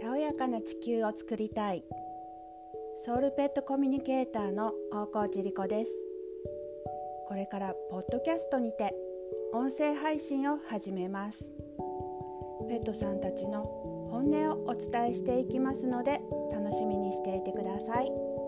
[0.00, 1.84] たおやかな地球を作りたい。
[3.04, 5.90] ソウルペットコミュニケーターの大河内理子です。
[7.28, 8.94] これからポッドキャストにて
[9.52, 11.46] 音声配信を始めます。
[12.68, 13.64] ペットさんたちの
[14.10, 16.20] 本音をお伝えしていきますので
[16.52, 18.43] 楽しみにしていてください。